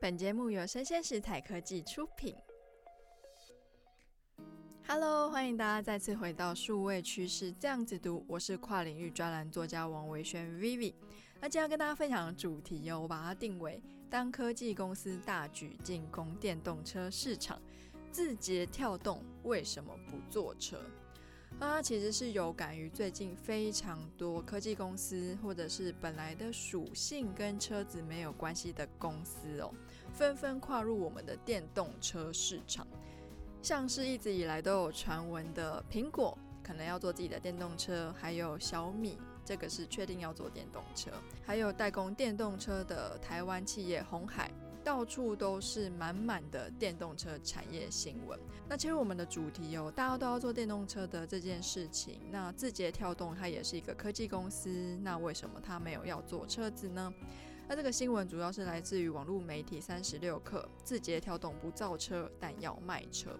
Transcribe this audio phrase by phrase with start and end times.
[0.00, 2.34] 本节目由生鲜食材科技出品。
[4.88, 10.94] Hello，欢迎大家再次回到数位趋势这样子读，我是跨领域专栏作家王维轩 Vivi。
[11.38, 13.78] 那今天要跟大家分享的主题哦，我把它定为
[14.08, 17.60] 当科技公司大举进攻电动车市场，
[18.10, 20.80] 字节跳动为什么不做车？
[21.60, 29.70] 那它其实是有感于最近非常多科技公司，或者是本来的属性跟车子没有关系的公司哦，
[30.10, 32.86] 纷纷跨入我们的电动车市场。
[33.60, 41.10] 像是一直以来都有传闻的苹果可能要做自己的电动车，还有小米这个是确定要做电动车，
[41.44, 44.50] 还有代工电动车的台湾企业红海。
[44.82, 48.38] 到处都是满满的电动车产业新闻。
[48.68, 52.20] 那其实我们的主题哦，大家都要做电动车的这件事情。
[52.30, 54.70] 那字节跳动它也是一个科技公司，
[55.02, 57.12] 那为什么它没有要做车子呢？
[57.68, 63.30] 那这个新闻主要是来自于网络媒体三十六氪，字节跳动不造车，但要卖车。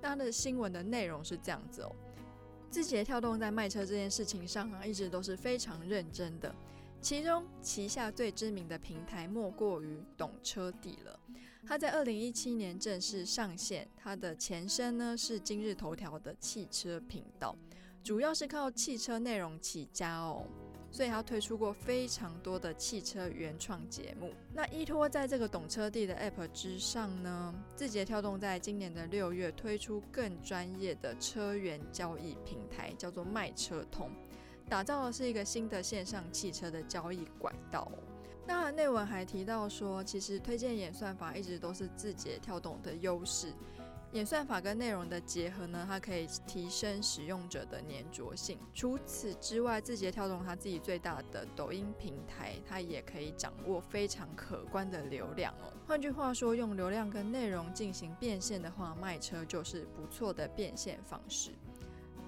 [0.00, 1.90] 那它的新闻的内容是这样子哦，
[2.68, 6.54] 字节跳动在卖车这件事情上啊，一直都是非常认真的。
[7.02, 11.18] 其中旗下最知名的平台莫过于懂车帝了。
[11.66, 17.56] 它在二零一七年正式上线，它的前身呢是今日头条的汽车频道，
[18.04, 20.46] 主要是靠汽车内容起家哦，
[20.92, 24.32] 所以它推出过非常多的汽车原创节目。
[24.54, 34.08] 那依托在这个懂车帝的 App 之上呢，字节跳动在今年的六月推出更专业的车源交易平台，叫做卖车通。
[34.72, 37.92] 打造的是一个新的线上汽车的交易管道。
[38.46, 43.52] 那内文还提到说，其实推荐演算法一直都是字节跳动的优势。
[44.12, 48.58] 演算法跟内容的结合呢，它可以提升使用者的黏着性。
[48.72, 55.70] 除此之外，字节跳动它自己最大的抖音平台，它也可以掌握非常可观的流量哦。
[55.86, 61.50] 换句话说，用流量跟内容进行变现的话，卖车就是不错的变现方式。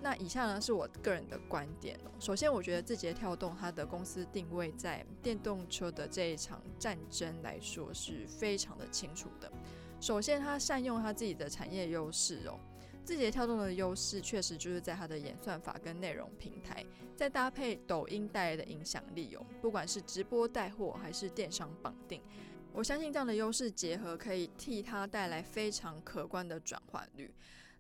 [0.05, 1.99] 那以下呢是我个人的观点。
[2.21, 9.51] 首先，我觉得字节跳动它的公司定位在电动车的这一场战争来说是非常的清楚的。
[10.03, 12.61] 首先，它善用它自己的产业优势哦。
[13.03, 16.85] 字节跳动的优势确实就是在它的演算法跟内容平台，
[17.17, 19.47] 再搭配抖音带来的影响力哦。
[19.63, 22.21] 不管是直播带货还是电商绑定，
[22.75, 27.35] 我相信这样的优势结合可以替它带来非常可观的转换率。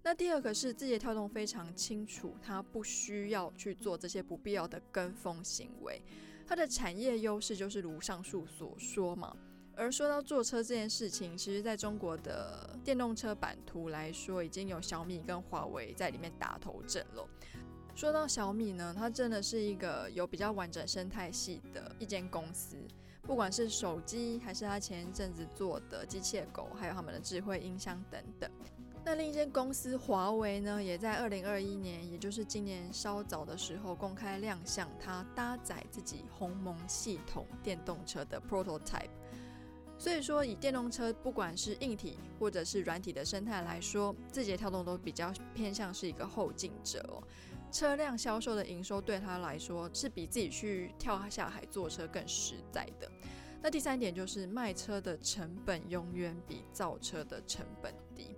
[0.07, 5.99] 那第二个是字节跳动非常清楚，它不需要去做这些不必要的跟风行为，
[6.47, 9.35] 它的产业优势就是如上述所说嘛。
[9.75, 17.27] 而说到坐车这件事情，其实在中国的电动车版图来说，已经有小米跟华为在里面打头阵了。
[17.95, 22.77] 说到小米呢，它真的是一个有比较完整生态系的一间公司，
[23.23, 28.51] 不管是手机，还是它前一阵子做的机械狗，还有他们的智慧音箱等等。
[29.07, 39.11] 那另一间公司华为呢，也在二零二一年，也就是今年稍早的时候公开亮相，它搭载自己鸿蒙系统电动车的 prototype。
[39.99, 47.23] 所以说，以电动车不管是硬体或者是软体的生态来说，字节跳动都比较偏向是一个后进者哦。
[47.71, 53.11] 车辆销售的营收对他来说是比自己去跳下海坐车更实在的。
[53.63, 58.35] 那第三点就是卖车的成本永远比造车的成本低。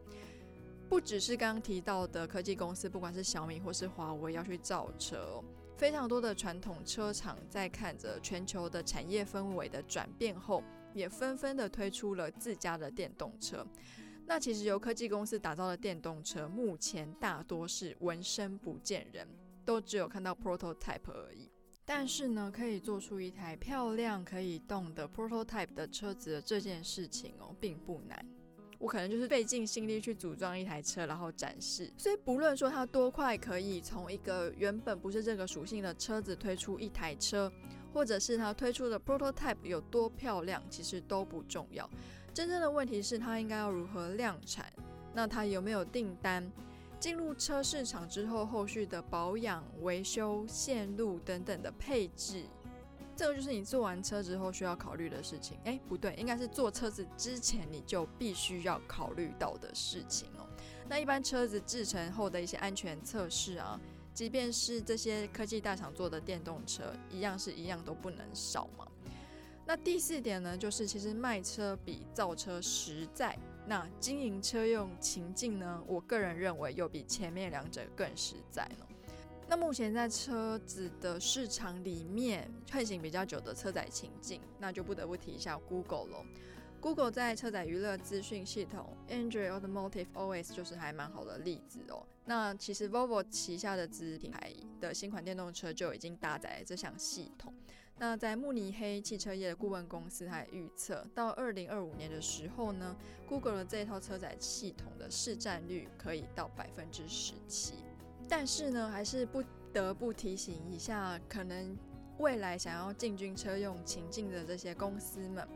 [0.89, 5.43] 不只是刚刚提到的科技公司，不管是小米或是华为要去造车，
[5.77, 10.63] 非常多的传统车厂在看着全球的产业氛围的转变后，
[10.95, 13.67] 也纷纷的推出了自家的电动车。
[14.29, 19.27] 那其实由科技公司打造的电动车，目前大多是闻声不见人，
[19.65, 21.51] 都只有看到 prototype 而已。
[21.85, 28.25] 但是呢，可以做出一台漂亮可以动的 prototype 的车子的这件事情哦，并不难。
[28.79, 31.93] 我可能就是费尽心力去组装一台车，然后展示。
[31.97, 37.51] 所以不论说它多快可以从一个原本不是这个属性的车子推出一台车，
[37.93, 41.89] 或者是它推出的 prototype 有多漂亮，其实都不重要。
[42.35, 44.71] 真正的问题是它应该要如何量产，
[45.15, 46.51] 那它有没有订单？
[46.99, 52.45] 进入车市场之后，后续的保养、维修、线路等等的配置。
[53.17, 55.59] 这个就是你做完车之后需要考虑的事情。
[55.65, 60.47] 哎，不对，应该是做车子之前你就必须要考虑到的事情哦。
[60.89, 63.81] 那一般车子制成后的一些安全测试啊，
[64.13, 68.87] 即便是这些科技大厂做的电动车，一样是一样都不能少嘛。
[69.65, 73.37] 那第四点呢，就是其实卖车比造车实在，
[73.67, 78.87] 那经营车用情境呢，我个人认为又比前面两者更实在呢。
[79.49, 86.27] 那目前在车子的市场里面，横行比较久的车载情境，那就不得不提一下 Google 了。
[86.81, 92.05] Google 在车载娱乐资讯系统 Android Automotive OS 就是还蛮好的例子哦。
[92.25, 97.55] 那其实 Volvo 旗下的子品牌的新款电动车就已经搭载这项系统。
[97.99, 102.95] 那在慕尼黑汽车业的顾问公司还预测，到二零二五年的时候呢
[103.29, 107.75] ，Google 的这套车载系统的市占率可以到百分之十七。
[108.29, 109.43] 但是呢，还是不
[109.73, 111.77] 得不提醒一下，可能
[112.19, 115.47] 未来想要进军车用情境的这些公司们。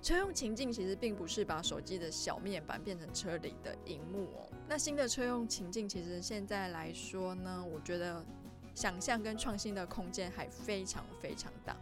[0.00, 4.48] 车用情境其实并不是把手机的小面板变成车里的荧幕哦。
[4.68, 8.24] 那新的车用情境其实现在来说呢，我觉得
[8.74, 11.76] 想象跟创新的空间还非常非常大。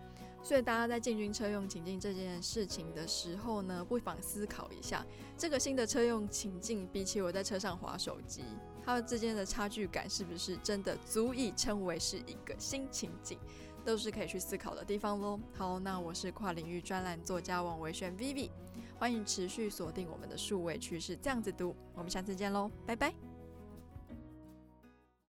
[0.46, 5.04] 所以大家在进军车用情境这件事情的时候呢，不妨思考一下，
[5.36, 8.44] 这个新的车用情境比起我在车上划手机，
[8.84, 13.36] 它们之间的差距感是不是真的足以称为是一个新情境？
[13.84, 15.40] 都是可以去思考的地方喽。
[15.52, 18.50] 好，那我是跨领域专栏作家王维轩 Vivi，
[19.00, 23.35] 欢迎持续锁定我们的数位趋势，这样子读，我们下次见喽，拜拜。